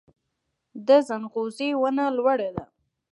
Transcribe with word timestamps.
د 0.87 0.89
ځنغوزي 1.07 1.69
ونه 1.81 2.05
لوړه 2.17 2.49
ده 2.55 2.65